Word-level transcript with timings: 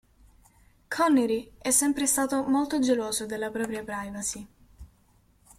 Connery 0.89 1.51
è 1.59 1.69
sempre 1.69 2.07
stato 2.07 2.41
molto 2.47 2.79
geloso 2.79 3.27
della 3.27 3.51
propria 3.51 3.83
privacy. 3.83 4.47